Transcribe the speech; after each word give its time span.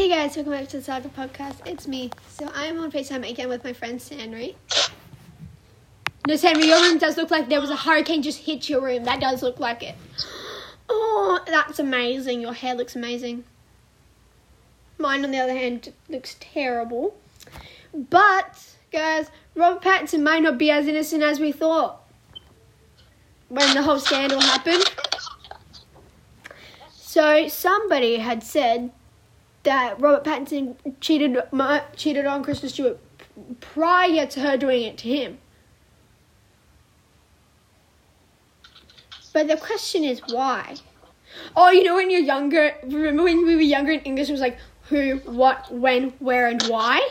Hey 0.00 0.08
guys, 0.08 0.34
welcome 0.34 0.54
back 0.54 0.66
to 0.68 0.78
the 0.78 0.82
Saga 0.82 1.10
Podcast. 1.10 1.56
It's 1.66 1.86
me. 1.86 2.10
So 2.30 2.50
I'm 2.54 2.80
on 2.80 2.90
FaceTime 2.90 3.30
again 3.30 3.50
with 3.50 3.62
my 3.64 3.74
friend 3.74 4.00
Sanri. 4.00 4.54
No, 6.26 6.32
Sanri, 6.36 6.68
your 6.68 6.80
room 6.80 6.96
does 6.96 7.18
look 7.18 7.30
like 7.30 7.50
there 7.50 7.60
was 7.60 7.68
a 7.68 7.76
hurricane 7.76 8.22
just 8.22 8.38
hit 8.38 8.66
your 8.66 8.80
room. 8.80 9.04
That 9.04 9.20
does 9.20 9.42
look 9.42 9.60
like 9.60 9.82
it. 9.82 9.94
Oh, 10.88 11.40
that's 11.46 11.78
amazing. 11.78 12.40
Your 12.40 12.54
hair 12.54 12.74
looks 12.74 12.96
amazing. 12.96 13.44
Mine, 14.96 15.22
on 15.22 15.32
the 15.32 15.38
other 15.38 15.52
hand, 15.52 15.92
looks 16.08 16.34
terrible. 16.40 17.18
But, 17.92 18.76
guys, 18.90 19.30
Robert 19.54 19.82
Pattinson 19.82 20.22
might 20.22 20.42
not 20.42 20.56
be 20.56 20.70
as 20.70 20.86
innocent 20.86 21.22
as 21.22 21.38
we 21.38 21.52
thought 21.52 22.02
when 23.50 23.74
the 23.74 23.82
whole 23.82 23.98
scandal 23.98 24.40
happened. 24.40 24.82
So, 26.90 27.48
somebody 27.48 28.16
had 28.16 28.42
said 28.42 28.92
that 29.62 30.00
Robert 30.00 30.24
Pattinson 30.24 30.76
cheated 31.00 31.36
cheated 31.96 32.26
on 32.26 32.42
Kristen 32.42 32.68
Stewart 32.68 32.98
prior 33.60 34.26
to 34.26 34.40
her 34.40 34.56
doing 34.56 34.82
it 34.82 34.98
to 34.98 35.08
him. 35.08 35.38
But 39.32 39.48
the 39.48 39.56
question 39.56 40.04
is 40.04 40.20
why? 40.28 40.76
Oh, 41.54 41.70
you 41.70 41.84
know 41.84 41.94
when 41.94 42.10
you're 42.10 42.20
younger, 42.20 42.74
remember 42.82 43.22
when 43.24 43.46
we 43.46 43.54
were 43.54 43.60
younger 43.60 43.92
in 43.92 44.00
English 44.00 44.28
it 44.28 44.32
was 44.32 44.40
like 44.40 44.58
who, 44.88 45.18
what, 45.18 45.72
when, 45.72 46.10
where, 46.18 46.48
and 46.48 46.60
why? 46.64 47.08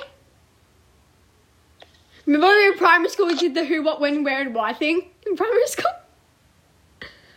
Remember 2.25 2.47
when 2.47 2.57
we 2.57 2.65
were 2.67 2.73
in 2.73 2.77
primary 2.77 3.09
school 3.09 3.27
we 3.27 3.35
did 3.35 3.55
the 3.55 3.63
who, 3.63 3.81
what, 3.81 4.01
when, 4.01 4.23
where, 4.23 4.41
and 4.41 4.53
why 4.53 4.73
thing 4.73 5.09
in 5.25 5.35
primary 5.35 5.67
school? 5.67 5.91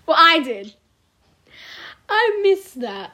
Well, 0.05 0.17
I 0.19 0.41
did. 0.41 0.75
I 2.09 2.41
miss 2.43 2.73
that. 2.73 3.13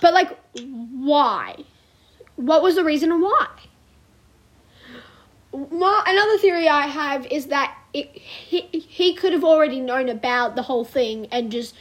But 0.00 0.14
like, 0.14 0.38
why? 0.62 1.64
What 2.36 2.62
was 2.62 2.76
the 2.76 2.84
reason 2.84 3.20
why? 3.20 3.48
Well, 5.50 6.02
another 6.06 6.38
theory 6.38 6.68
I 6.68 6.86
have 6.86 7.26
is 7.26 7.46
that 7.46 7.76
it, 7.92 8.14
he 8.14 8.60
he 8.60 9.14
could 9.14 9.32
have 9.32 9.44
already 9.44 9.80
known 9.80 10.08
about 10.08 10.56
the 10.56 10.62
whole 10.62 10.84
thing 10.84 11.26
and 11.32 11.50
just 11.50 11.74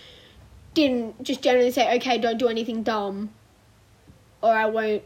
didn't 0.74 1.22
just 1.22 1.42
generally 1.42 1.72
say, 1.72 1.96
okay, 1.98 2.18
don't 2.18 2.38
do 2.38 2.48
anything 2.48 2.82
dumb, 2.84 3.32
or 4.42 4.54
I 4.54 4.66
won't 4.68 5.04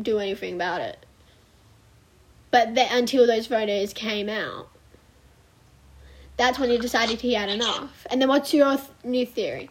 do 0.00 0.18
anything 0.18 0.54
about 0.54 0.82
it. 0.82 1.06
But 2.50 2.74
that 2.74 2.92
until 2.92 3.26
those 3.26 3.46
photos 3.46 3.92
came 3.92 4.28
out, 4.28 4.68
that's 6.36 6.58
when 6.58 6.70
he 6.70 6.78
decided 6.78 7.20
he 7.20 7.34
had 7.34 7.48
enough. 7.48 8.06
And 8.10 8.20
then, 8.20 8.28
what's 8.28 8.52
your 8.52 8.76
th- 8.76 8.88
new 9.04 9.24
theory? 9.24 9.70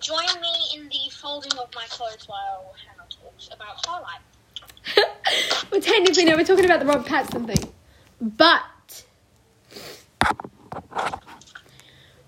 Join 0.00 0.40
me 0.40 0.78
in 0.78 0.88
the 0.88 1.10
folding 1.10 1.52
of 1.58 1.68
my 1.74 1.84
clothes 1.90 2.26
while 2.26 2.74
Hannah 2.86 3.06
talks 3.10 3.48
about 3.48 3.84
Highlight. 3.86 4.20
well, 5.70 5.80
technically, 5.80 6.24
no, 6.24 6.36
we're 6.36 6.44
talking 6.44 6.64
about 6.64 6.80
the 6.80 6.86
Rob 6.86 7.06
Pattinson 7.06 7.46
thing. 7.46 7.72
But 8.18 9.04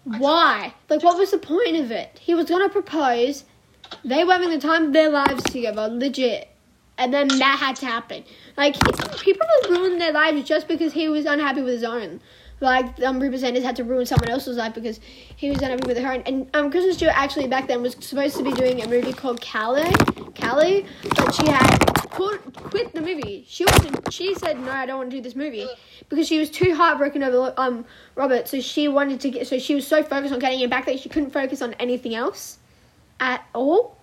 why? 0.05 0.75
Like, 0.91 1.03
what 1.03 1.17
was 1.17 1.31
the 1.31 1.39
point 1.39 1.77
of 1.77 1.91
it? 1.91 2.19
He 2.21 2.35
was 2.35 2.47
gonna 2.47 2.69
propose. 2.69 3.45
They 4.05 4.23
were 4.23 4.33
having 4.33 4.51
the 4.51 4.59
time 4.59 4.87
of 4.87 4.93
their 4.93 5.09
lives 5.09 5.43
together, 5.45 5.89
legit, 5.89 6.49
and 6.99 7.13
then 7.13 7.29
that 7.29 7.59
had 7.59 7.77
to 7.77 7.87
happen. 7.87 8.25
Like, 8.57 8.75
he, 8.75 8.93
he 9.25 9.35
probably 9.35 9.79
ruined 9.79 10.01
their 10.01 10.13
lives 10.13 10.47
just 10.47 10.69
because 10.69 10.93
he 10.93 11.09
was 11.09 11.25
unhappy 11.25 11.63
with 11.63 11.75
his 11.75 11.85
own. 11.85 12.21
Like, 12.63 13.03
um, 13.03 13.21
Sanders 13.37 13.65
had 13.65 13.75
to 13.77 13.85
ruin 13.85 14.07
someone 14.07 14.31
else's 14.31 14.57
life 14.57 14.73
because 14.73 15.01
he 15.35 15.51
was 15.51 15.61
unhappy 15.61 15.85
with 15.85 15.99
her. 15.99 16.13
And, 16.13 16.29
and 16.29 16.51
um, 16.55 16.71
Kristen 16.71 16.95
Stewart 16.95 17.13
actually 17.17 17.49
back 17.49 17.67
then 17.67 17.83
was 17.83 17.97
supposed 17.99 18.37
to 18.37 18.45
be 18.45 18.53
doing 18.53 18.83
a 18.83 18.89
movie 18.89 19.13
called 19.13 19.45
Callie, 19.45 19.93
Callie, 20.41 20.87
but 21.17 21.35
she 21.35 21.49
had 21.49 21.77
quit, 22.11 22.41
quit 22.55 22.95
the 22.95 23.01
movie. 23.01 23.45
She 23.49 23.65
wanted, 23.65 24.13
she 24.13 24.37
said 24.37 24.61
no, 24.61 24.71
I 24.71 24.87
don't 24.87 24.99
want 24.99 25.11
to 25.11 25.17
do 25.17 25.21
this 25.21 25.35
movie 25.35 25.67
because 26.09 26.29
she 26.29 26.39
was 26.39 26.51
too 26.51 26.73
heartbroken 26.73 27.25
over 27.25 27.53
um 27.57 27.85
Robert. 28.15 28.47
So 28.47 28.61
she 28.61 28.87
wanted 28.87 29.21
to 29.23 29.31
get, 29.31 29.49
so 29.49 29.59
she 29.59 29.75
was 29.75 29.85
so 29.85 30.05
focused 30.05 30.33
on 30.33 30.39
getting 30.39 30.61
him 30.61 30.71
back 30.71 30.87
that 30.87 31.01
she 31.01 31.09
couldn't 31.09 31.33
focus 31.33 31.63
on 31.63 31.75
anything 31.75 32.15
else 32.15 32.59
at 33.19 33.45
all. 33.57 33.97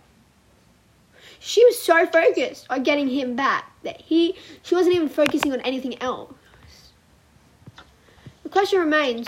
She 1.40 1.64
was 1.64 1.82
so 1.82 2.06
focused 2.08 2.66
on 2.70 2.84
getting 2.84 3.08
him 3.08 3.38
back 3.38 3.72
that 3.84 4.02
he 4.02 4.36
she 4.64 4.76
wasn't 4.76 4.96
even 4.96 5.08
focusing 5.08 5.54
on 5.54 5.62
anything 5.62 6.02
else. 6.02 6.34
The 8.50 8.54
question 8.54 8.80
remains, 8.80 9.28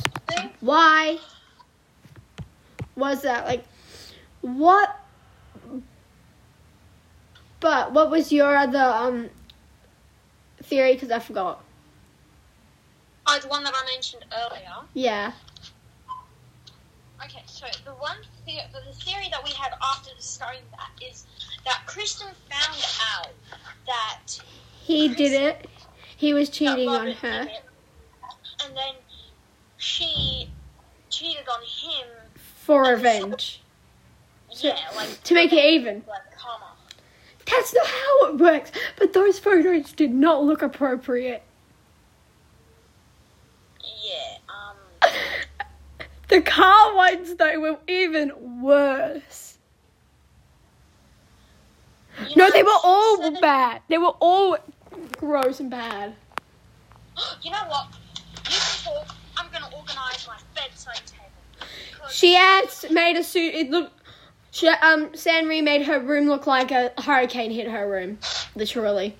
why 0.62 1.20
was 2.96 3.22
that 3.22 3.46
like 3.46 3.64
what 4.42 5.00
but 7.60 7.94
what 7.94 8.10
was 8.10 8.32
your 8.32 8.58
other 8.58 8.80
um 8.80 9.30
theory 10.64 10.94
because 10.94 11.12
I 11.12 11.20
forgot. 11.20 11.64
Oh, 13.28 13.38
the 13.40 13.48
one 13.48 13.64
that 13.64 13.74
I 13.76 13.86
mentioned 13.94 14.26
earlier. 14.34 14.88
Yeah. 14.96 15.34
Okay, 17.24 17.44
so 17.46 17.68
the 17.86 17.92
one 17.92 18.18
the, 18.48 18.54
the 18.74 18.94
theory 19.04 19.28
that 19.30 19.44
we 19.44 19.52
had 19.52 19.74
after 19.84 20.16
discovering 20.16 20.62
that 20.72 21.06
is 21.08 21.28
that 21.64 21.84
Kristen 21.86 22.30
found 22.50 22.84
out 23.14 23.30
that 23.86 24.44
He 24.82 25.10
did 25.10 25.34
it. 25.34 25.70
He 26.18 26.34
was 26.34 26.50
cheating 26.50 26.90
on 26.90 27.12
her 27.12 27.42
it, 27.44 27.64
and 28.66 28.76
then 28.76 28.96
she 29.82 30.48
cheated 31.10 31.48
on 31.52 31.60
him. 31.62 32.08
for 32.64 32.84
revenge. 32.84 33.62
Yeah, 34.52 34.78
like 34.96 35.24
To 35.24 35.34
make 35.34 35.52
it 35.52 35.64
even. 35.66 36.04
like. 36.08 36.22
That's 37.50 37.74
not 37.74 37.86
how 37.88 38.28
it 38.28 38.38
works. 38.38 38.72
But 38.98 39.12
those 39.14 39.40
photos 39.40 39.92
did 39.92 40.12
not 40.12 40.44
look 40.44 40.62
appropriate. 40.62 41.44
Yeah. 44.04 44.38
Um. 44.48 45.10
The 46.30 46.42
car 46.42 46.96
ones 46.96 47.36
though 47.36 47.60
were 47.60 47.78
even 47.90 48.62
worse. 48.62 49.58
You 52.30 52.36
No, 52.38 52.46
know, 52.46 52.52
they 52.54 52.64
were 52.64 52.70
all 52.84 53.18
said- 53.18 53.42
bad. 53.42 53.82
They 53.90 53.98
were 53.98 54.16
all 54.22 54.58
gross 55.18 55.60
and 55.60 55.70
bad. 55.70 56.16
You 57.42 57.52
know 57.52 57.66
what? 57.68 57.88
You 58.46 58.58
can 58.60 58.94
talk. 59.06 59.16
I'm 59.42 59.52
gonna 59.52 59.76
organize 59.76 60.28
my 60.28 60.38
bedside 60.54 61.02
table. 61.08 61.70
She 62.10 62.34
had 62.34 62.68
made 62.92 63.18
a 63.18 63.24
suit. 63.24 63.56
It 63.56 63.70
looked. 63.72 63.94
She, 64.52 64.68
um, 64.68 65.10
Sanri 65.14 65.64
made 65.64 65.84
her 65.84 66.00
room 66.00 66.28
look 66.28 66.46
like 66.46 66.72
a 66.72 66.92
hurricane 67.02 67.52
hit 67.52 67.68
her 67.68 67.90
room, 67.90 68.20
literally. 68.56 69.16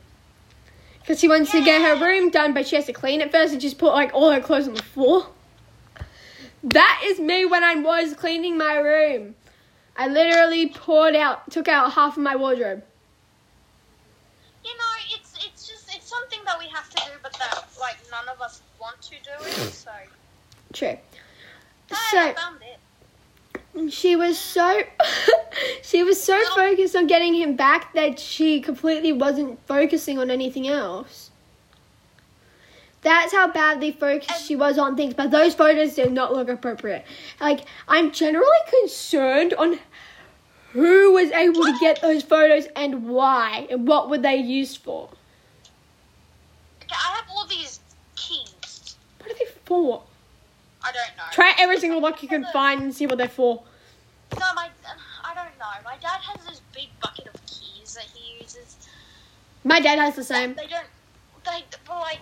Because 1.00 1.20
she 1.20 1.28
wants 1.28 1.52
to 1.52 1.64
get 1.64 1.82
her 1.82 2.06
room 2.06 2.30
done, 2.30 2.54
but 2.54 2.68
she 2.68 2.76
has 2.76 2.86
to 2.86 2.94
clean 2.94 3.22
it 3.22 3.32
first 3.32 3.54
and 3.54 3.62
just 3.62 3.78
put 3.80 3.94
like 3.94 4.14
all 4.14 4.30
her 4.30 4.42
clothes 4.42 4.68
on 4.68 4.76
the 4.76 4.84
floor. 4.84 5.28
That 6.64 7.02
is 7.06 7.20
me 7.20 7.46
when 7.46 7.64
I 7.64 7.76
was 7.76 8.14
cleaning 8.14 8.58
my 8.58 8.76
room. 8.76 9.34
I 9.98 10.08
literally 10.08 10.70
poured 10.70 11.16
out, 11.16 11.50
took 11.50 11.68
out 11.68 11.94
half 11.94 12.18
of 12.18 12.24
my 12.24 12.36
wardrobe. 12.36 12.84
you 14.64 14.72
know, 14.78 14.94
it's 15.16 15.34
it's 15.46 15.68
just 15.68 15.96
it's 15.96 16.08
something 16.08 16.40
that 16.46 16.60
we 16.60 16.68
have 16.68 16.90
to 16.90 16.98
do, 16.98 17.12
but 17.24 17.34
that 17.40 17.66
like 17.80 17.98
none 18.12 18.30
of 18.30 18.40
us 18.42 18.62
want 18.82 19.02
to 19.04 19.12
do 19.12 19.46
it. 19.46 19.54
Hmm. 19.54 19.68
So 19.70 19.92
True. 20.74 20.88
hey, 20.88 21.00
I 21.92 21.96
So 22.12 22.34
found 22.34 22.60
it. 23.76 23.94
she 23.94 24.16
was 24.16 24.38
so 24.38 24.82
she 25.84 26.04
was 26.04 26.22
so 26.22 26.42
focused 26.56 26.96
on 26.96 27.08
getting 27.08 27.36
him 27.36 27.56
back 27.56 27.94
that 27.94 28.20
she 28.20 28.60
completely 28.60 29.12
wasn't 29.14 29.60
focusing 29.68 30.18
on 30.18 30.32
anything 30.32 30.68
else. 30.68 31.30
That's 33.04 33.34
how 33.34 33.52
badly 33.52 33.92
focused 33.92 34.46
she 34.46 34.56
was 34.56 34.78
on 34.78 34.96
things, 34.96 35.16
but 35.16 35.32
those 35.32 35.56
photos 35.56 35.96
did 35.96 36.12
not 36.12 36.34
look 36.34 36.50
appropriate. 36.50 37.04
Like, 37.40 37.62
I'm 37.88 38.12
generally 38.12 38.60
concerned 38.70 39.56
on 39.56 39.80
who 40.74 41.12
was 41.14 41.32
able 41.32 41.66
to 41.66 41.80
get 41.80 42.00
those 42.02 42.22
photos 42.22 42.68
and 42.76 43.10
why, 43.10 43.68
and 43.72 43.88
what 43.88 44.10
were 44.10 44.20
they 44.20 44.36
used 44.36 44.78
for. 44.78 45.10
Okay, 46.84 46.94
I 46.94 47.16
have 47.16 47.26
all 47.30 47.31
these 47.31 47.31
keys. 47.31 47.31
What 49.72 50.04
for? 50.04 50.04
I 50.84 50.92
don't 50.92 51.18
know. 51.18 51.24
Try 51.32 51.54
every 51.58 51.80
single 51.80 52.02
lock 52.02 52.22
you 52.22 52.28
can 52.28 52.46
find 52.52 52.82
and 52.82 52.94
see 52.94 53.08
what 53.08 53.18
they're 53.18 53.30
for. 53.30 53.64
No, 54.38 54.46
my 54.54 54.68
I 55.24 55.34
don't 55.34 55.58
know. 55.60 55.72
My 55.86 55.96
dad 56.02 56.20
has 56.20 56.46
this 56.46 56.62
big 56.74 56.90
bucket 57.02 57.28
of 57.28 57.46
keys 57.46 57.94
that 57.94 58.08
he 58.14 58.42
uses. 58.42 58.76
My 59.64 59.80
dad 59.80 59.98
has 60.00 60.16
the 60.16 60.24
same. 60.24 60.56
They 60.56 60.68
don't. 60.68 60.88
They 61.46 61.64
but 61.88 62.00
like. 62.00 62.22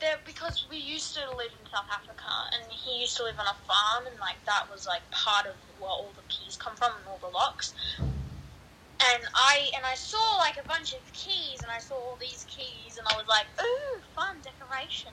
They're 0.00 0.18
because 0.26 0.66
we 0.68 0.76
used 0.76 1.14
to 1.14 1.20
live 1.36 1.52
in 1.58 1.70
South 1.70 1.86
Africa, 1.90 2.28
and 2.52 2.70
he 2.70 3.00
used 3.00 3.16
to 3.16 3.22
live 3.22 3.38
on 3.38 3.46
a 3.46 3.56
farm, 3.66 4.06
and 4.06 4.18
like 4.18 4.36
that 4.44 4.66
was 4.70 4.86
like 4.86 5.08
part 5.10 5.46
of 5.46 5.54
where 5.78 5.90
all 5.90 6.10
the 6.16 6.22
keys 6.28 6.56
come 6.56 6.74
from 6.74 6.90
and 6.98 7.06
all 7.08 7.20
the 7.22 7.32
locks. 7.32 7.72
And 8.00 9.22
I 9.34 9.70
and 9.76 9.86
I 9.86 9.94
saw 9.94 10.36
like 10.38 10.58
a 10.62 10.68
bunch 10.68 10.92
of 10.92 11.00
keys, 11.12 11.62
and 11.62 11.70
I 11.70 11.78
saw 11.78 11.94
all 11.94 12.18
these 12.20 12.44
keys, 12.50 12.98
and 12.98 13.06
I 13.08 13.16
was 13.16 13.26
like, 13.28 13.46
ooh, 13.62 14.00
fun 14.14 14.36
decoration. 14.42 15.12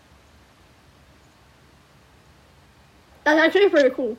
That's 3.35 3.55
actually 3.55 3.69
pretty 3.69 3.89
cool. 3.95 4.17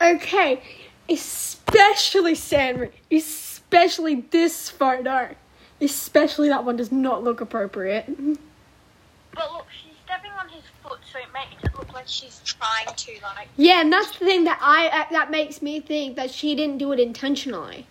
Okay, 0.00 0.62
especially 1.08 2.34
Sanri, 2.34 2.90
especially 3.10 3.58
especially 3.68 4.22
this 4.30 4.70
photo. 4.70 5.34
Especially 5.80 6.48
that 6.48 6.64
one 6.64 6.76
does 6.76 6.90
not 6.90 7.22
look 7.22 7.40
appropriate. 7.40 8.06
But 8.06 9.52
look, 9.52 9.66
she's 9.70 9.92
stepping 10.04 10.32
on 10.32 10.48
his 10.48 10.64
foot, 10.82 10.98
so 11.12 11.18
it 11.18 11.26
makes 11.32 11.62
it 11.62 11.78
look 11.78 11.92
like 11.92 12.08
she's 12.08 12.40
trying 12.44 12.86
to 12.86 13.12
like. 13.22 13.48
Yeah, 13.56 13.82
and 13.82 13.92
that's 13.92 14.18
the 14.18 14.24
thing 14.24 14.44
that 14.44 14.58
I 14.60 14.88
uh, 14.88 15.04
that 15.12 15.30
makes 15.30 15.62
me 15.62 15.78
think 15.78 16.16
that 16.16 16.30
she 16.30 16.56
didn't 16.56 16.78
do 16.78 16.90
it 16.92 16.98
intentionally. 16.98 17.86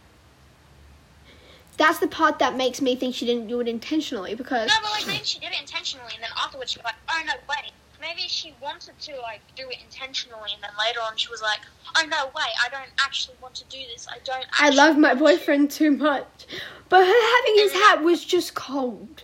That's 1.77 1.99
the 1.99 2.07
part 2.07 2.39
that 2.39 2.57
makes 2.57 2.81
me 2.81 2.95
think 2.95 3.13
she 3.15 3.25
didn't 3.25 3.47
do 3.47 3.61
it 3.61 3.67
intentionally 3.67 4.33
because 4.35 4.67
No, 4.67 4.73
but 4.81 4.91
like 4.91 5.07
maybe 5.07 5.23
she 5.23 5.39
did 5.39 5.51
it 5.51 5.61
intentionally, 5.61 6.11
and 6.13 6.23
then 6.23 6.31
afterwards 6.37 6.71
she 6.71 6.79
was 6.79 6.85
like, 6.85 6.95
"Oh 7.09 7.21
no, 7.25 7.33
wait." 7.47 7.71
Maybe 7.99 8.21
she 8.21 8.53
wanted 8.61 8.99
to 8.99 9.19
like 9.21 9.41
do 9.55 9.69
it 9.69 9.77
intentionally, 9.83 10.51
and 10.53 10.63
then 10.63 10.71
later 10.79 10.99
on 11.01 11.17
she 11.17 11.29
was 11.29 11.41
like, 11.41 11.59
"Oh 11.95 12.05
no, 12.05 12.25
wait! 12.35 12.53
I 12.63 12.69
don't 12.69 12.91
actually 12.99 13.38
want 13.41 13.55
to 13.55 13.65
do 13.65 13.79
this. 13.94 14.07
I 14.07 14.19
don't." 14.23 14.45
I 14.59 14.69
love 14.69 14.97
my 14.97 15.09
want 15.09 15.19
to." 15.19 15.23
boyfriend 15.23 15.71
too 15.71 15.91
much. 15.91 16.47
But 16.89 17.05
her 17.05 17.38
having 17.38 17.55
his 17.55 17.73
hat 17.73 18.03
was 18.03 18.23
just 18.23 18.53
cold. 18.55 19.23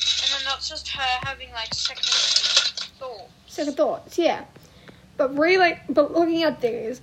And 0.00 0.32
then 0.32 0.40
that's 0.46 0.68
just 0.68 0.88
her 0.88 1.26
having 1.26 1.50
like 1.52 1.74
second 1.74 2.04
thought. 2.98 3.28
Second 3.46 3.76
thoughts, 3.76 4.18
yeah. 4.18 4.44
But 5.16 5.36
really, 5.36 5.78
but 5.88 6.12
looking 6.12 6.42
at 6.42 6.60
these, 6.60 7.02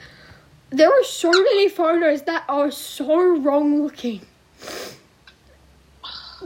there 0.70 0.90
are 0.90 1.04
so 1.04 1.32
many 1.32 1.70
photos 1.70 2.24
that 2.24 2.44
are 2.50 2.72
so 2.72 3.38
wrong 3.38 3.84
looking. 3.84 4.22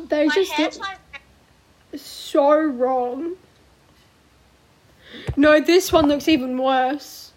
They 0.07 0.27
My 0.27 0.33
just 0.33 0.57
look 0.59 0.73
so 1.95 2.59
wrong. 2.59 3.35
No, 5.37 5.59
this 5.59 5.91
one 5.91 6.07
looks 6.07 6.27
even 6.27 6.57
worse. 6.57 7.31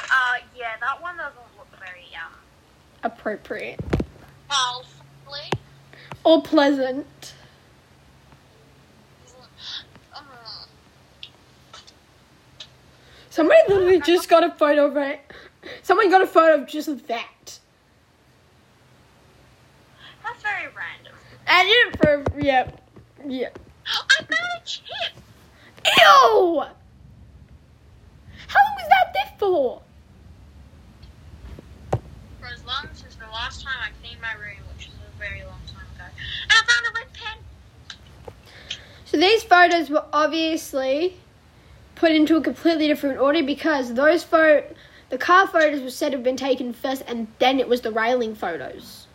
Uh, 0.00 0.38
yeah, 0.56 0.72
that 0.80 1.00
one 1.02 1.16
doesn't 1.16 1.36
look 1.56 1.68
very 1.78 2.06
um. 2.24 2.32
Appropriate. 3.02 3.80
Mildly. 4.48 5.50
Or 6.24 6.42
pleasant. 6.42 7.34
Um, 10.14 10.24
Somebody 13.30 13.60
literally 13.68 14.00
just 14.00 14.28
got 14.28 14.44
a 14.44 14.50
photo 14.50 14.86
of 14.86 14.96
it. 14.96 15.20
Someone 15.82 16.10
got 16.10 16.22
a 16.22 16.26
photo 16.26 16.62
of 16.62 16.68
just 16.68 17.06
that. 17.08 17.58
that's 20.22 20.42
very 20.42 20.68
random. 20.74 21.14
And 21.46 21.68
it 21.68 21.96
for 21.98 22.24
yeah. 22.40 22.70
Yeah. 23.28 23.50
I 23.86 24.22
found 24.22 24.32
a 24.32 24.64
chip. 24.64 24.84
Ew! 25.84 26.62
How 28.46 28.60
long 28.64 28.74
was 28.76 28.88
that 28.88 29.12
there 29.12 29.32
for? 29.38 29.82
For 32.40 32.46
as 32.46 32.64
long 32.64 32.88
since 32.94 33.16
the 33.16 33.26
last 33.26 33.62
time 33.62 33.76
I 33.82 33.90
cleaned 34.00 34.22
my 34.22 34.32
room, 34.32 34.56
which 34.74 34.86
was 34.88 34.96
a 34.96 35.18
very 35.18 35.42
long 35.42 35.60
time 35.66 35.84
ago. 35.94 36.04
And 36.06 36.52
I 36.52 36.56
found 36.56 36.86
a 36.86 36.98
red 36.98 37.12
pen. 37.12 38.34
So 39.04 39.18
these 39.18 39.42
photos 39.42 39.90
were 39.90 40.04
obviously 40.10 41.16
put 41.96 42.12
into 42.12 42.36
a 42.36 42.40
completely 42.40 42.86
different 42.86 43.18
order 43.20 43.42
because 43.42 43.92
those 43.92 44.24
photo, 44.24 44.64
the 45.10 45.18
car 45.18 45.46
photos 45.46 45.82
were 45.82 45.90
said 45.90 46.12
to 46.12 46.16
have 46.16 46.24
been 46.24 46.36
taken 46.36 46.72
first, 46.72 47.02
and 47.06 47.26
then 47.38 47.60
it 47.60 47.68
was 47.68 47.82
the 47.82 47.92
railing 47.92 48.34
photos. 48.34 49.06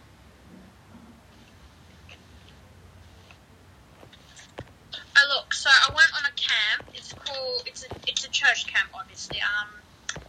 Oh 5.15 5.35
look, 5.35 5.53
so 5.53 5.69
I 5.69 5.89
went 5.93 6.09
on 6.17 6.25
a 6.25 6.35
camp. 6.35 6.89
It's 6.93 7.13
called 7.13 7.63
it's 7.65 7.85
a 7.85 7.95
it's 8.07 8.25
a 8.25 8.29
church 8.29 8.67
camp, 8.67 8.89
obviously. 8.93 9.39
Um, 9.41 10.23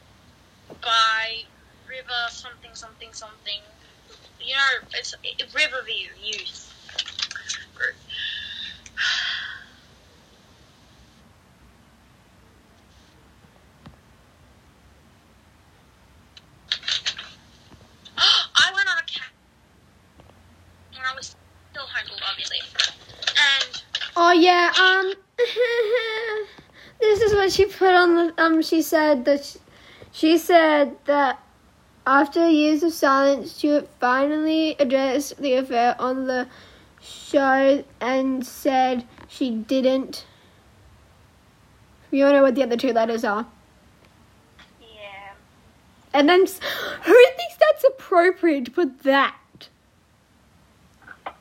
by 0.81 1.43
River 1.89 2.29
something 2.75 3.13
something. 3.13 3.61
You 4.41 4.55
know, 4.55 4.89
it's 4.93 5.15
it, 5.23 5.55
Riverview 5.55 6.09
Youth 6.23 6.73
Group. 7.75 7.95
I 18.19 18.73
went 18.75 18.89
on 18.89 18.99
a 18.99 19.03
was 21.17 21.37
still 21.71 21.87
obviously, 22.29 22.59
and 23.29 23.83
Oh 24.17 24.33
yeah, 24.33 24.73
um, 24.79 25.13
this 27.01 27.21
is 27.21 27.35
what 27.35 27.53
she 27.53 27.67
put 27.67 27.95
on 27.95 28.15
the 28.15 28.43
um. 28.43 28.63
She 28.63 28.83
said 28.83 29.25
that 29.25 29.45
she, 29.45 29.59
she 30.13 30.39
said 30.39 30.97
that 31.07 31.44
after 32.07 32.49
years 32.49 32.83
of 32.83 32.93
silence, 32.93 33.53
Stewart 33.53 33.89
finally 34.01 34.77
addressed 34.79 35.39
the 35.39 35.55
affair 35.55 35.97
on 35.99 36.27
the 36.27 36.47
show 37.01 37.85
and 38.01 38.47
said 38.47 39.07
she 39.29 39.51
didn't. 39.51 40.27
You 42.11 42.27
all 42.27 42.33
know 42.33 42.43
what 42.43 42.55
the 42.55 42.63
other 42.63 42.77
two 42.77 42.93
letters 42.93 43.25
are. 43.25 43.47
yeah. 44.81 45.33
And 46.13 46.29
then, 46.29 46.41
who 47.03 47.13
thinks 47.37 47.57
that's 47.59 47.85
appropriate 47.85 48.67
to 48.67 48.71
put 48.71 49.03
that? 49.03 49.37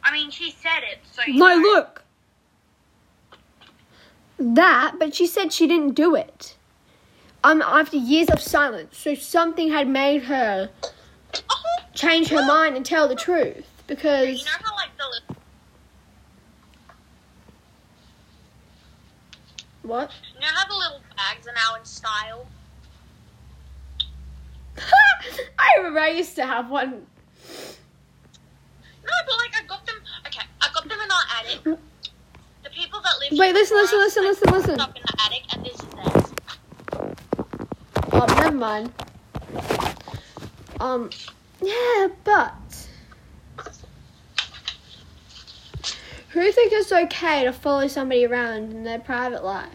I 0.04 0.12
mean, 0.12 0.31
she 0.31 0.51
said 0.51 0.81
it, 0.92 1.00
so 1.12 1.21
No, 1.27 1.56
know. 1.56 1.62
look. 1.62 2.04
That, 4.38 4.95
but 5.00 5.13
she 5.15 5.27
said 5.27 5.54
she 5.54 5.68
didn't 5.68 5.94
do 5.94 6.15
it. 6.15 6.56
Um, 7.43 7.61
after 7.61 7.97
years 7.97 8.29
of 8.29 8.39
silence, 8.39 8.97
so 8.97 9.15
something 9.15 9.69
had 9.69 9.87
made 9.87 10.23
her 10.23 10.69
change 11.93 12.29
her 12.29 12.45
mind 12.45 12.75
and 12.75 12.85
tell 12.85 13.07
the 13.07 13.15
truth 13.15 13.57
you 13.57 13.95
because 13.95 14.45
know 14.45 14.51
how 14.63 14.75
like 14.75 14.89
the 14.97 15.35
what? 19.83 20.11
you 20.33 20.39
know 20.39 20.47
how 20.47 20.67
the 20.67 20.73
little 20.73 21.01
bags 21.17 21.47
are 21.47 21.53
now 21.53 21.75
in 21.77 21.85
style. 21.85 22.47
I 25.59 25.77
remember 25.77 25.99
I 25.99 26.09
used 26.09 26.35
to 26.35 26.45
have 26.45 26.69
one. 26.69 26.91
No, 29.03 29.11
but 29.27 29.37
like 29.37 29.53
I 29.61 29.65
got 29.67 29.85
them. 29.85 29.95
Okay, 30.27 30.45
I 30.61 30.67
got 30.73 30.83
them 30.87 30.99
in 30.99 31.11
our 31.11 31.23
attic. 31.39 31.63
The 32.63 32.69
people 32.69 33.01
that 33.01 33.11
live. 33.19 33.37
Wait, 33.37 33.53
listen, 33.53 33.77
listen, 33.77 33.99
listen, 33.99 34.23
listen, 34.23 34.53
listen. 34.53 34.75
put 34.75 34.81
Up 34.81 34.95
in 34.95 35.01
the 35.05 35.21
attic, 35.25 35.43
and 35.53 35.65
this 35.65 35.73
is 35.73 35.79
theirs. 35.89 36.33
Oh, 38.13 38.25
never 38.53 38.59
mind. 38.59 38.94
Um, 40.79 41.10
yeah, 41.62 42.07
but 42.24 42.53
who 46.29 46.51
think 46.51 46.72
it's 46.74 46.91
okay 46.91 47.43
to 47.45 47.53
follow 47.53 47.88
somebody 47.88 48.25
around 48.25 48.72
in 48.72 48.83
their 48.83 49.00
private 49.00 49.43
life? 49.43 49.69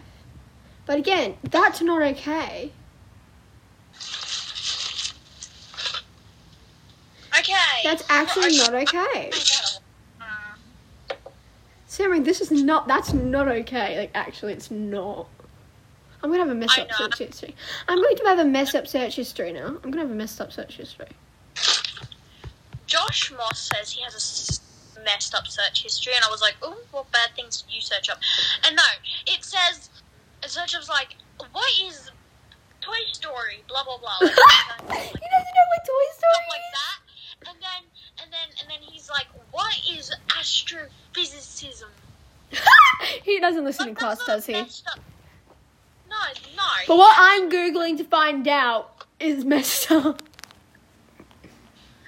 But 0.85 0.97
again, 0.97 1.35
that's 1.43 1.81
not 1.81 2.01
okay. 2.01 2.71
Okay. 7.37 7.53
That's 7.83 8.03
actually 8.09 8.57
not 8.57 8.73
okay. 8.73 9.31
Uh, 10.19 10.25
Sammy, 11.87 12.19
this 12.19 12.41
is 12.41 12.51
not. 12.51 12.87
That's 12.87 13.13
not 13.13 13.47
okay. 13.47 13.97
Like, 13.97 14.11
actually, 14.13 14.53
it's 14.53 14.71
not. 14.71 15.27
I'm 16.21 16.29
gonna 16.31 16.43
have 16.43 16.49
a 16.51 16.55
mess 16.55 16.77
up 16.77 16.91
search 16.91 17.17
history. 17.19 17.55
I'm 17.87 17.97
going 18.01 18.15
to 18.17 18.23
have 18.25 18.39
a 18.39 18.45
mess 18.45 18.75
up 18.75 18.87
search 18.87 19.15
history 19.15 19.53
now. 19.53 19.67
I'm 19.83 19.91
gonna 19.91 20.01
have 20.01 20.11
a 20.11 20.15
messed 20.15 20.41
up 20.41 20.51
search 20.51 20.75
history. 20.77 21.07
Josh 22.87 23.31
Moss 23.31 23.69
says 23.75 23.91
he 23.91 24.01
has 24.01 24.15
a 24.97 25.01
messed 25.03 25.33
up 25.35 25.47
search 25.47 25.83
history, 25.83 26.13
and 26.15 26.23
I 26.25 26.29
was 26.29 26.41
like, 26.41 26.55
"Oh, 26.61 26.77
what 26.91 27.09
bad 27.11 27.29
things 27.35 27.61
did 27.61 27.73
you 27.73 27.81
search 27.81 28.09
up?" 28.09 28.19
And 28.65 28.75
no, 28.75 28.83
it 29.27 29.43
says 29.43 29.89
search 30.45 30.75
up's 30.75 30.89
like, 30.89 31.15
"What 31.51 31.71
is 31.83 32.09
Toy 32.81 32.97
Story?" 33.13 33.63
Blah 33.67 33.83
blah 33.83 33.97
blah. 33.97 34.17
he 34.19 34.25
Like, 34.25 34.33
doesn't 34.89 35.13
know 35.13 35.67
what 35.69 35.85
Toy 35.85 36.05
Story 36.11 36.11
stuff 36.17 36.45
like 36.49 36.67
that. 36.73 37.49
And 37.51 37.57
then 37.61 37.83
and 38.23 38.33
then 38.33 38.49
and 38.61 38.69
then 38.69 38.79
he's 38.81 39.09
like, 39.09 39.27
"What 39.51 39.73
is 39.89 40.11
astrophysicism?" 40.37 41.87
he 43.23 43.39
doesn't 43.39 43.63
listen 43.63 43.89
in 43.89 43.93
Like, 43.93 43.99
class, 43.99 44.17
not 44.19 44.27
does 44.27 44.45
he? 44.47 44.53
messed 44.53 44.87
up. 44.91 44.99
No, 46.09 46.17
no. 46.57 46.63
But 46.89 46.97
what 46.97 47.15
I'm 47.19 47.51
googling 47.51 47.97
to 47.97 48.03
find 48.03 48.47
out 48.47 49.05
is 49.19 49.45
messed 49.45 49.91
up. 49.91 50.23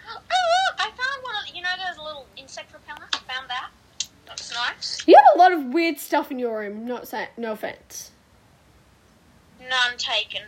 Oh 0.08 0.16
look, 0.16 0.80
I 0.80 0.86
found 0.86 1.22
one 1.22 1.36
of 1.48 1.56
you 1.56 1.62
know 1.62 1.70
those 1.88 2.04
little 2.04 2.26
insect 2.36 2.74
repellents. 2.74 3.14
I 3.14 3.32
found 3.32 3.48
that. 3.48 3.70
That's 4.26 4.52
nice. 4.52 5.04
You 5.08 5.16
have 5.16 5.36
a 5.36 5.38
lot 5.38 5.54
of 5.54 5.66
weird 5.72 6.00
stuff 6.00 6.32
in 6.32 6.40
your 6.40 6.58
room. 6.62 6.88
Not 6.88 7.08
say, 7.08 7.30
no 7.38 7.52
offense. 7.52 8.10
None 9.60 9.98
taken. 10.00 10.42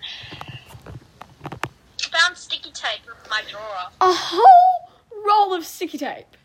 Found 2.02 2.36
sticky 2.36 2.72
tape 2.72 3.02
in 3.06 3.30
my 3.30 3.44
drawer, 3.52 3.92
A 4.02 4.12
whole 4.12 4.90
roll 5.28 5.54
of 5.54 5.64
sticky 5.64 6.00
tape. 6.00 6.36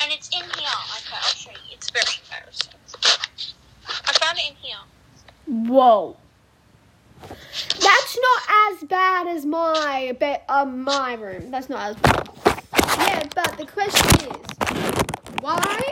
and 0.00 0.12
it's 0.12 0.28
in 0.28 0.42
here. 0.42 0.50
Okay, 0.50 1.14
I'll 1.14 1.22
show 1.22 1.50
you. 1.52 1.56
It's 1.72 1.88
very 1.88 2.04
embarrassing. 2.22 2.74
I 3.88 4.12
found 4.12 4.36
it 4.36 4.50
in 4.50 4.56
here. 4.56 4.76
Whoa. 5.72 6.18
That's 8.16 8.48
not 8.48 8.72
as 8.72 8.88
bad 8.88 9.26
as 9.26 9.44
my 9.44 10.16
bed, 10.18 10.40
uh, 10.48 10.64
my 10.64 11.14
room. 11.14 11.50
That's 11.50 11.68
not 11.68 11.90
as 11.90 11.96
bad. 11.96 12.30
Yeah, 12.98 13.22
but 13.34 13.58
the 13.58 13.66
question 13.66 14.30
is, 14.30 15.42
why 15.42 15.82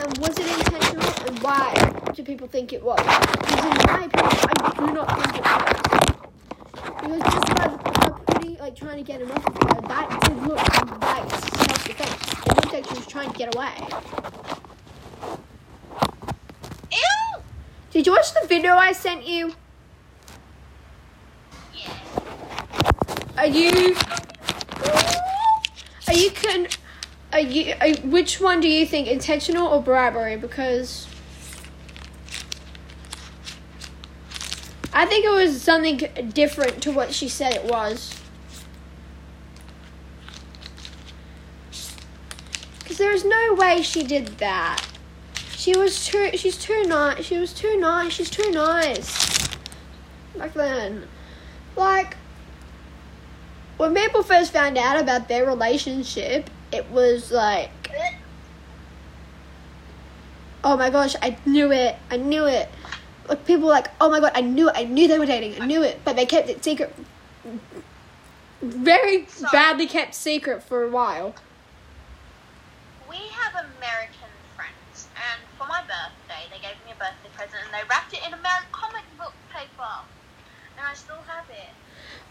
and 0.00 0.18
was 0.18 0.38
it 0.38 0.46
intentional, 0.58 1.26
and 1.26 1.38
why 1.40 1.74
do 2.14 2.22
people 2.22 2.48
think 2.48 2.72
it 2.72 2.82
was? 2.82 3.00
Because 3.00 3.64
in 3.64 3.86
my 3.86 4.04
opinion, 4.04 4.32
I 4.48 4.72
do 4.78 4.92
not 4.94 5.08
think 5.20 5.36
it 5.36 5.44
was. 5.44 6.94
Because 7.02 7.22
just 7.34 7.54
by 7.54 7.68
her 7.68 8.12
putting, 8.28 8.56
like 8.56 8.76
trying 8.76 8.96
to 8.96 9.02
get 9.04 9.20
him 9.20 9.30
off 9.32 9.46
of 9.46 9.54
her, 9.54 9.80
that 9.88 10.20
did 10.24 10.42
look 10.42 10.56
like 11.02 11.30
self-defense. 11.30 12.46
It 12.46 12.56
looked 12.56 12.72
like 12.72 12.86
she 12.86 12.94
was 12.94 13.06
trying 13.06 13.30
to 13.30 13.36
get 13.36 13.54
away. 13.54 13.74
Ew! 16.92 17.42
Did 17.90 18.06
you 18.06 18.12
watch 18.12 18.32
the 18.32 18.46
video 18.48 18.74
I 18.74 18.92
sent 18.92 19.26
you? 19.26 19.54
Are 23.36 23.46
you? 23.46 23.96
Are 26.06 26.14
you 26.14 26.30
con? 26.30 26.68
Are 27.32 27.40
you? 27.40 27.74
Are, 27.80 27.92
which 28.08 28.40
one 28.40 28.60
do 28.60 28.68
you 28.68 28.86
think, 28.86 29.08
intentional 29.08 29.66
or 29.66 29.82
bribery? 29.82 30.36
Because 30.36 31.08
I 34.92 35.04
think 35.06 35.24
it 35.24 35.30
was 35.30 35.60
something 35.60 35.96
different 36.32 36.80
to 36.84 36.92
what 36.92 37.12
she 37.12 37.28
said 37.28 37.54
it 37.54 37.64
was. 37.64 38.14
Because 42.78 42.98
there's 42.98 43.24
no 43.24 43.54
way 43.54 43.82
she 43.82 44.04
did 44.04 44.38
that. 44.38 44.86
She 45.56 45.76
was 45.76 46.06
too. 46.06 46.30
She's 46.34 46.56
too 46.56 46.84
nice. 46.84 47.24
She 47.24 47.38
was 47.38 47.52
too 47.52 47.76
nice. 47.80 48.12
She's 48.12 48.30
too 48.30 48.48
nice. 48.52 49.48
Back 50.36 50.54
then, 50.54 51.08
like 51.76 52.16
when 53.76 53.94
people 53.94 54.22
first 54.22 54.52
found 54.52 54.78
out 54.78 55.00
about 55.00 55.28
their 55.28 55.46
relationship, 55.46 56.50
it 56.72 56.90
was 56.90 57.30
like, 57.30 57.70
oh 60.62 60.76
my 60.76 60.90
gosh, 60.90 61.14
I 61.22 61.36
knew 61.46 61.72
it, 61.72 61.96
I 62.10 62.16
knew 62.16 62.46
it. 62.46 62.68
Like 63.28 63.46
people 63.46 63.66
were 63.66 63.72
like, 63.72 63.88
oh 64.00 64.10
my 64.10 64.20
god, 64.20 64.32
I 64.34 64.42
knew 64.42 64.68
it, 64.68 64.74
I 64.76 64.84
knew 64.84 65.08
they 65.08 65.18
were 65.18 65.26
dating, 65.26 65.60
I 65.60 65.66
knew 65.66 65.82
it, 65.82 66.00
but 66.04 66.16
they 66.16 66.26
kept 66.26 66.48
it 66.48 66.62
secret, 66.62 66.94
very 68.62 69.26
badly 69.52 69.86
kept 69.86 70.14
secret 70.14 70.62
for 70.62 70.82
a 70.84 70.90
while. 70.90 71.34
We 73.08 73.16
have 73.16 73.52
American 73.52 74.30
friends, 74.56 75.08
and 75.16 75.40
for 75.58 75.66
my 75.66 75.80
birthday, 75.82 76.48
they 76.50 76.58
gave 76.58 76.76
me 76.84 76.92
a 76.92 76.98
birthday 76.98 77.30
present, 77.34 77.64
and 77.64 77.72
they 77.74 77.86
wrapped 77.88 78.12
it 78.12 78.20
in 78.26 78.32
American 78.34 78.68
comic 78.72 79.04
book 79.18 79.32
paper, 79.52 80.04
and 80.76 80.86
I 80.86 80.94
still 80.94 81.16
have 81.26 81.48
it. 81.50 81.68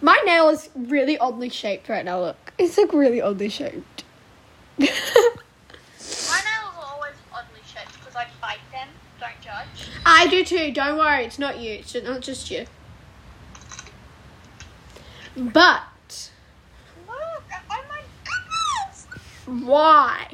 My 0.01 0.21
nail 0.25 0.49
is 0.49 0.69
really 0.75 1.17
oddly 1.17 1.49
shaped 1.49 1.89
right 1.89 2.03
now. 2.03 2.19
Look, 2.19 2.53
it's 2.57 2.77
like 2.77 2.93
really 2.93 3.21
oddly 3.21 3.49
shaped. 3.49 4.03
My 4.79 4.85
nails 4.85 6.75
are 6.77 6.93
always 6.93 7.13
oddly 7.33 7.61
shaped 7.65 7.93
because 7.99 8.15
I 8.15 8.27
bite 8.41 8.57
them. 8.71 8.87
Don't 9.19 9.39
judge. 9.41 9.89
I 10.05 10.27
do 10.27 10.43
too. 10.43 10.71
Don't 10.71 10.97
worry, 10.97 11.23
it's 11.25 11.39
not 11.39 11.59
you. 11.59 11.73
It's 11.73 11.95
not 11.95 12.21
just 12.21 12.51
you. 12.51 12.65
But 15.35 16.29
Look! 17.07 17.43
Oh 17.71 17.83
my 17.89 18.01
goodness! 18.23 19.07
why? 19.65 20.27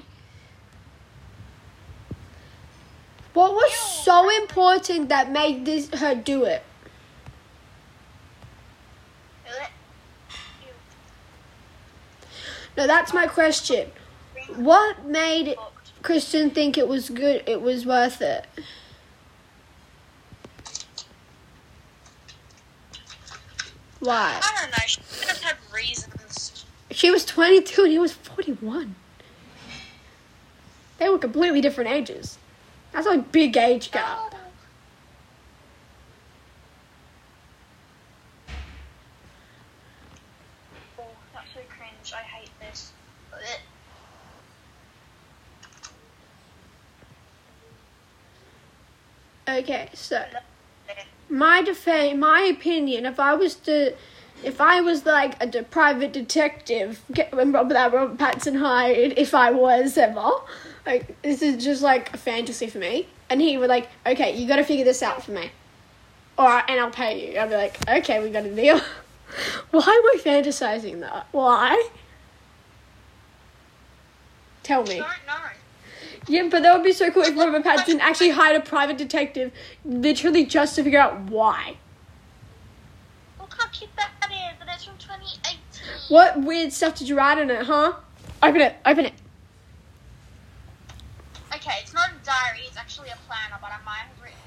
What 3.33 3.53
was 3.53 3.71
Ew. 3.71 4.03
so 4.03 4.29
important 4.41 5.09
that 5.09 5.31
made 5.31 5.65
this 5.65 5.89
her 5.93 6.15
do 6.15 6.43
it? 6.43 6.63
Ew. 9.45 10.73
No, 12.79 12.87
that's 12.87 13.13
my 13.13 13.27
question. 13.27 13.91
What 14.55 15.03
made 15.05 15.57
Kristen 16.01 16.49
think 16.49 16.77
it 16.77 16.87
was 16.87 17.09
good? 17.09 17.43
It 17.45 17.61
was 17.61 17.85
worth 17.85 18.21
it. 18.21 18.47
Why? 23.99 24.39
I 24.41 24.61
don't 24.61 24.71
know. 24.71 24.77
She 24.87 25.01
could 25.19 25.27
have 25.27 25.43
had 25.43 25.57
reasons. 25.73 26.65
She 26.91 27.11
was 27.11 27.25
22 27.25 27.83
and 27.83 27.91
he 27.91 27.99
was 27.99 28.13
41. 28.13 28.95
They 30.99 31.09
were 31.09 31.19
completely 31.19 31.59
different 31.59 31.89
ages. 31.89 32.37
That's 32.93 33.07
a 33.07 33.17
big 33.17 33.57
age 33.57 33.91
gap. 33.91 34.33
Oh, 40.97 41.03
that's 41.33 41.53
so 41.53 41.59
cringe. 41.69 42.13
I 42.13 42.21
hate 42.21 42.49
this. 42.59 42.91
Ugh. 43.33 43.39
Okay, 49.57 49.89
so 49.93 50.23
my 51.29 51.61
defense, 51.61 52.17
my 52.17 52.41
opinion, 52.41 53.05
if 53.05 53.19
I 53.19 53.33
was 53.33 53.55
to, 53.55 53.95
if 54.43 54.61
I 54.61 54.81
was 54.81 55.05
like 55.05 55.41
a 55.41 55.47
de- 55.47 55.63
private 55.63 56.11
detective, 56.13 57.01
get, 57.11 57.33
Robert, 57.33 57.69
that 57.73 57.91
Robert 57.91 58.17
Pattinson 58.17 58.59
hired, 58.59 59.13
if 59.17 59.33
I 59.33 59.51
was 59.51 59.97
ever, 59.97 60.29
like 60.85 61.19
this 61.23 61.41
is 61.41 61.63
just 61.63 61.81
like 61.81 62.13
a 62.13 62.17
fantasy 62.17 62.67
for 62.67 62.77
me, 62.77 63.07
and 63.29 63.41
he 63.41 63.57
would 63.57 63.69
like, 63.69 63.89
okay, 64.05 64.35
you 64.35 64.47
got 64.47 64.57
to 64.57 64.63
figure 64.63 64.85
this 64.85 65.01
out 65.01 65.23
for 65.23 65.31
me, 65.31 65.51
or 66.37 66.61
and 66.69 66.79
I'll 66.79 66.91
pay 66.91 67.31
you. 67.33 67.39
I'd 67.39 67.49
be 67.49 67.55
like, 67.55 67.77
okay, 67.89 68.21
we 68.21 68.29
got 68.29 68.45
a 68.45 68.53
deal. 68.53 68.79
Why 69.71 69.81
am 69.81 69.85
I 69.85 70.17
fantasizing 70.23 70.99
that? 70.99 71.27
Why? 71.31 71.89
Tell 74.63 74.83
me. 74.83 74.97
Don't 74.97 75.07
know. 75.27 75.48
Yeah, 76.27 76.47
but 76.49 76.63
that 76.63 76.73
would 76.75 76.83
be 76.83 76.93
so 76.93 77.09
cool 77.11 77.23
if 77.23 77.35
Robert 77.35 77.63
Pattinson 77.63 77.99
actually 77.99 78.29
hired 78.29 78.57
a 78.57 78.59
private 78.63 78.97
detective 78.97 79.51
literally 79.83 80.45
just 80.45 80.75
to 80.75 80.83
figure 80.83 80.99
out 80.99 81.19
why. 81.21 81.77
Look 83.39 83.55
how 83.57 83.67
cute 83.69 83.89
that 83.95 84.11
is, 84.29 84.61
and 84.61 84.69
it's 84.69 84.83
from 84.83 84.97
2018. 84.97 85.59
What 86.09 86.41
weird 86.41 86.71
stuff 86.71 86.95
did 86.95 87.09
you 87.09 87.17
write 87.17 87.37
in 87.39 87.49
it, 87.49 87.65
huh? 87.65 87.93
Open 88.43 88.61
it, 88.61 88.75
open 88.85 89.05
it. 89.05 89.13
Okay, 91.53 91.77
it's 91.81 91.93
not 91.93 92.09
a 92.09 92.25
diary, 92.25 92.61
it's 92.67 92.77
actually 92.77 93.09
a 93.09 93.17
planner, 93.27 93.57
but 93.59 93.71
I 93.71 93.83
might 93.83 94.05
have 94.05 94.21
written 94.21 94.37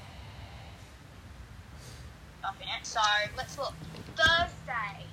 stuff 2.39 2.55
in 2.61 2.67
it. 2.67 2.85
So 2.85 2.99
let's 3.37 3.57
look. 3.57 3.73
Thursday, 4.15 5.05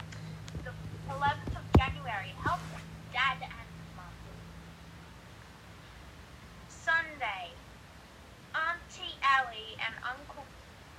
the 0.65 0.71
11th 1.13 1.57
of 1.57 1.63
January. 1.77 2.35
Help 2.43 2.61
Dad 3.13 3.39
and 3.41 3.69
Mum. 3.97 4.05
Sunday, 6.69 7.51
Auntie 8.55 9.15
Allie 9.23 9.77
and 9.85 9.95
Uncle 10.05 10.45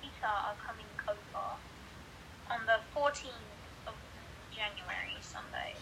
Peter 0.02 0.26
are 0.26 0.56
coming 0.66 0.86
over 1.08 1.46
on 2.50 2.66
the 2.66 2.80
14th 2.96 3.88
of 3.88 3.94
January, 4.52 5.16
Sunday. 5.22 5.76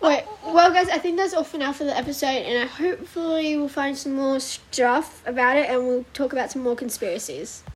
Wait, 0.00 0.24
well, 0.44 0.71
guys, 0.84 0.94
I 0.94 0.98
think 0.98 1.16
that's 1.16 1.34
all 1.34 1.44
for 1.44 1.58
now 1.58 1.72
for 1.72 1.84
the 1.84 1.96
episode, 1.96 2.26
and 2.26 2.58
I 2.58 2.66
hopefully 2.66 3.56
we'll 3.56 3.68
find 3.68 3.96
some 3.96 4.14
more 4.14 4.40
stuff 4.40 5.22
about 5.26 5.56
it 5.56 5.68
and 5.68 5.86
we'll 5.86 6.04
talk 6.12 6.32
about 6.32 6.50
some 6.50 6.62
more 6.62 6.74
conspiracies. 6.76 7.62